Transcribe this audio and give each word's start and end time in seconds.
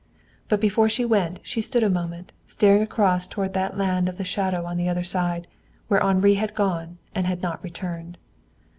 But 0.47 0.59
before 0.59 0.89
she 0.89 1.05
went 1.05 1.41
she 1.43 1.61
stood 1.61 1.83
a 1.83 1.87
moment 1.87 2.31
staring 2.47 2.81
across 2.81 3.27
toward 3.27 3.53
that 3.53 3.77
land 3.77 4.09
of 4.09 4.17
the 4.17 4.23
shadow 4.23 4.65
on 4.65 4.77
the 4.77 4.89
other 4.89 5.03
side, 5.03 5.45
where 5.89 6.01
Henri 6.03 6.33
had 6.33 6.55
gone 6.55 6.97
and 7.13 7.27
had 7.27 7.43
not 7.43 7.63
returned. 7.63 8.17